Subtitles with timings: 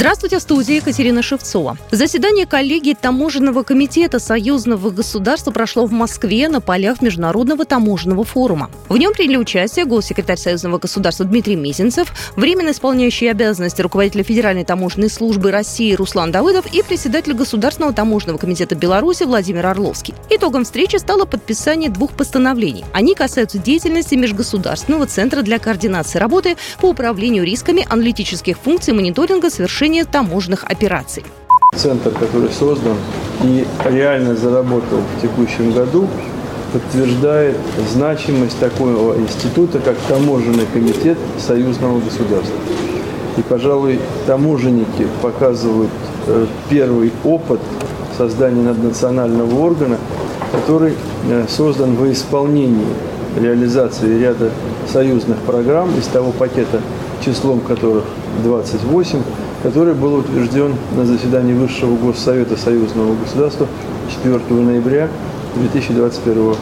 [0.00, 1.76] Здравствуйте, в студии Екатерина Шевцова.
[1.90, 8.70] Заседание коллегии Таможенного комитета Союзного государства прошло в Москве на полях Международного таможенного форума.
[8.88, 15.10] В нем приняли участие госсекретарь Союзного государства Дмитрий Мизинцев, временно исполняющий обязанности руководителя Федеральной таможенной
[15.10, 20.14] службы России Руслан Давыдов и председатель Государственного таможенного комитета Беларуси Владимир Орловский.
[20.30, 22.84] Итогом встречи стало подписание двух постановлений.
[22.92, 29.87] Они касаются деятельности Межгосударственного центра для координации работы по управлению рисками аналитических функций мониторинга совершения
[29.88, 31.24] совершения таможенных операций.
[31.76, 32.96] Центр, который создан
[33.42, 36.06] и реально заработал в текущем году,
[36.72, 37.56] подтверждает
[37.92, 42.56] значимость такого института, как таможенный комитет союзного государства.
[43.36, 45.90] И, пожалуй, таможенники показывают
[46.26, 47.60] э, первый опыт
[48.16, 49.96] создания наднационального органа,
[50.52, 50.94] который
[51.30, 52.86] э, создан во исполнении
[53.40, 54.50] реализации ряда
[54.92, 56.80] союзных программ из того пакета,
[57.24, 58.04] числом которых
[58.42, 59.22] 28,
[59.62, 63.66] который был утвержден на заседании Высшего Госсовета Союзного государства
[64.22, 65.08] 4 ноября
[65.56, 66.58] 2021 года.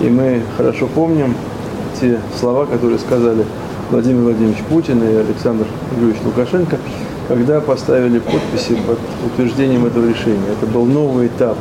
[0.00, 1.34] И мы хорошо помним
[2.00, 3.44] те слова, которые сказали
[3.90, 5.66] Владимир Владимирович Путин и Александр
[5.98, 6.78] Юрьевич Лукашенко,
[7.28, 10.48] когда поставили подписи под утверждением этого решения.
[10.50, 11.56] Это был новый этап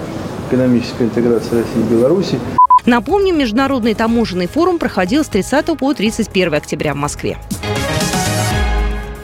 [0.50, 2.40] экономической интеграции России и Беларуси.
[2.86, 7.38] Напомним, Международный таможенный форум проходил с 30 по 31 октября в Москве.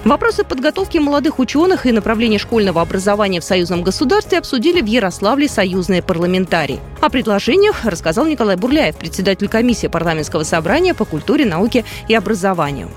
[0.08, 6.02] Вопросы подготовки молодых ученых и направления школьного образования в союзном государстве обсудили в Ярославле союзные
[6.02, 6.80] парламентарии.
[7.02, 12.88] О предложениях рассказал Николай Бурляев, председатель комиссии парламентского собрания по культуре, науке и образованию.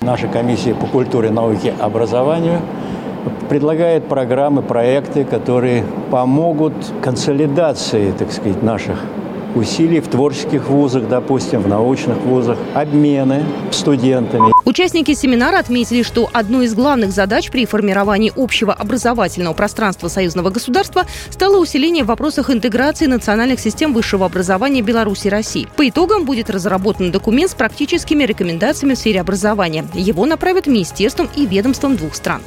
[0.00, 2.60] Наша комиссия по культуре, науке и образованию
[3.48, 8.98] предлагает программы, проекты, которые помогут консолидации, так сказать, наших
[9.54, 14.55] усилий в творческих вузах, допустим, в научных вузах, обмены студентами.
[14.76, 21.06] Участники семинара отметили, что одной из главных задач при формировании общего образовательного пространства союзного государства
[21.30, 25.66] стало усиление в вопросах интеграции национальных систем высшего образования Беларуси и России.
[25.76, 29.86] По итогам будет разработан документ с практическими рекомендациями в сфере образования.
[29.94, 32.42] Его направят министерствам и ведомствам двух стран.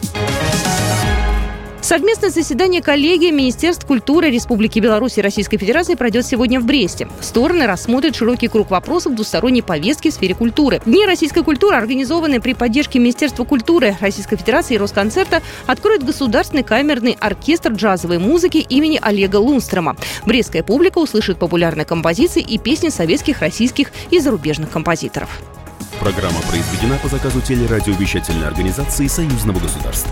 [1.90, 7.08] Совместное заседание коллегии Министерств культуры Республики Беларусь и Российской Федерации пройдет сегодня в Бресте.
[7.20, 10.84] Стороны рассмотрят широкий круг вопросов двусторонней повестки в сфере культуры.
[10.86, 17.18] Дни российской культуры, организованные при поддержке Министерства культуры Российской Федерации и Росконцерта, откроет Государственный камерный
[17.20, 19.96] оркестр джазовой музыки имени Олега Лунстрома.
[20.28, 25.42] Брестская публика услышит популярные композиции и песни советских, российских и зарубежных композиторов.
[26.00, 30.12] Программа произведена по заказу телерадиовещательной организации Союзного государства.